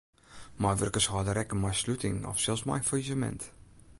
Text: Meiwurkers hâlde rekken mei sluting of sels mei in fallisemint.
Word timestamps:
Meiwurkers 0.65 1.07
hâlde 1.15 1.31
rekken 1.37 1.61
mei 1.65 1.75
sluting 1.81 2.17
of 2.31 2.37
sels 2.45 2.63
mei 2.69 2.79
in 2.81 2.87
fallisemint. 2.89 3.43